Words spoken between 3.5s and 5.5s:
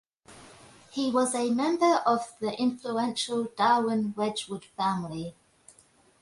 Darwin-Wedgwood family.